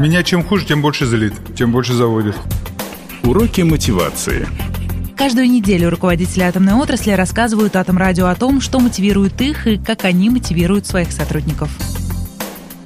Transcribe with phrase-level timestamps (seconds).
[0.00, 2.34] Меня чем хуже, тем больше злит, тем больше заводит.
[3.22, 4.48] Уроки мотивации.
[5.14, 10.30] Каждую неделю руководители атомной отрасли рассказывают Атомрадио о том, что мотивирует их и как они
[10.30, 11.68] мотивируют своих сотрудников.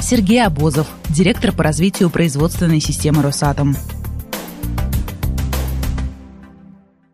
[0.01, 3.77] Сергей Обозов, директор по развитию производственной системы «Росатом».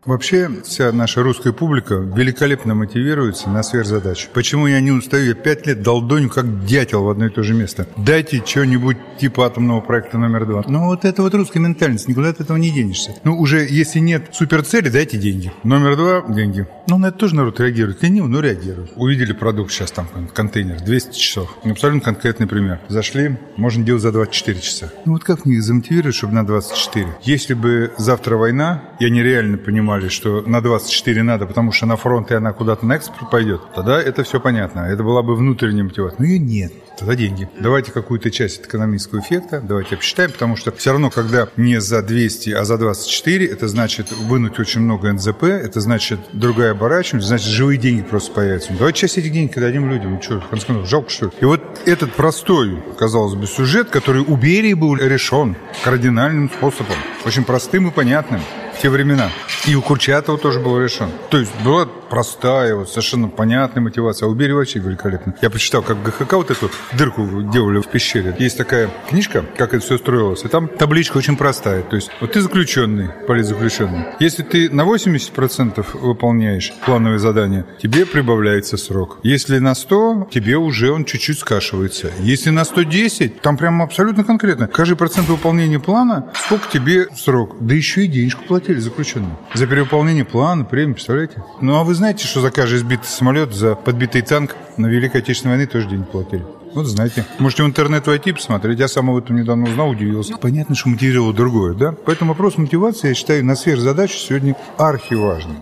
[0.03, 4.29] Вообще, вся наша русская публика великолепно мотивируется на сверхзадачу.
[4.33, 5.25] Почему я не устаю?
[5.25, 7.85] Я пять лет долдоню, как дятел в одно и то же место.
[7.97, 10.63] Дайте что-нибудь типа атомного проекта номер два.
[10.67, 13.11] Ну, вот это вот русская ментальность, никуда от этого не денешься.
[13.23, 15.53] Ну, уже если нет суперцели, дайте деньги.
[15.63, 16.65] Номер два– деньги.
[16.87, 18.01] Ну, на это тоже народ реагирует.
[18.01, 18.93] Ленив, но реагирует.
[18.95, 21.55] Увидели продукт сейчас там, контейнер, 200 часов.
[21.63, 22.79] Абсолютно конкретный пример.
[22.89, 24.91] Зашли, можно делать за 24 часа.
[25.05, 27.07] Ну, вот как мне замотивировать, чтобы на 24?
[27.21, 31.97] Если бы завтра война, я нереально понимаю, понимали, что на 24 надо, потому что на
[31.97, 34.81] фронт и она куда-то на экспорт пойдет, тогда это все понятно.
[34.81, 36.17] Это была бы внутренняя мотивация.
[36.17, 36.71] Но ее нет.
[36.97, 37.49] Тогда деньги.
[37.59, 42.51] Давайте какую-то часть экономического эффекта, давайте обсчитаем, потому что все равно, когда не за 200,
[42.51, 47.77] а за 24, это значит вынуть очень много НЗП, это значит другая оборачиваемость, значит живые
[47.77, 48.73] деньги просто появятся.
[48.77, 50.13] Давайте часть этих денег дадим людям.
[50.13, 51.31] Ну что, концов, жалко что ли?
[51.41, 57.43] И вот этот простой, казалось бы, сюжет, который у Берии был решен кардинальным способом, очень
[57.43, 58.41] простым и понятным
[58.81, 59.29] те времена.
[59.67, 61.09] И у Курчатова тоже был решен.
[61.29, 64.25] То есть была простая, вот, совершенно понятная мотивация.
[64.25, 65.35] А у Берии вообще великолепно.
[65.41, 68.35] Я почитал, как ГХК вот эту дырку делали в пещере.
[68.39, 70.43] Есть такая книжка, как это все строилось.
[70.43, 71.83] И там табличка очень простая.
[71.83, 74.05] То есть вот ты заключенный, политзаключенный.
[74.19, 79.19] Если ты на 80% выполняешь плановые задания, тебе прибавляется срок.
[79.23, 82.11] Если на 100, тебе уже он чуть-чуть скашивается.
[82.19, 84.67] Если на 110, там прямо абсолютно конкретно.
[84.67, 87.55] Каждый процент выполнения плана, сколько тебе срок.
[87.59, 89.37] Да еще и денежку платить платили заключенным.
[89.53, 91.43] За перевыполнение плана, премии, представляете?
[91.59, 95.55] Ну, а вы знаете, что за каждый сбитый самолет, за подбитый танк на Великой Отечественной
[95.55, 96.45] войне тоже деньги платили?
[96.73, 97.25] Вот знаете.
[97.39, 98.79] Можете в интернет войти, посмотреть.
[98.79, 100.37] Я сам об этом недавно узнал, удивился.
[100.37, 101.93] Понятно, что мотивировало другое, да?
[102.05, 105.57] Поэтому вопрос мотивации, я считаю, на сверхзадачу сегодня архиважный.